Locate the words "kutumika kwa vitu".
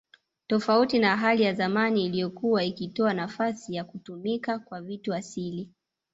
3.83-5.13